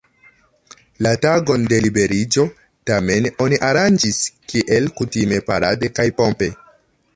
[1.07, 2.45] La tagon de liberiĝo,
[2.91, 4.23] tamen, oni aranĝis
[4.55, 6.53] kiel kutime parade kaj pompe.